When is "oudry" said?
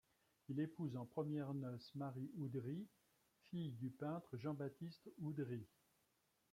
2.39-2.87, 5.19-5.63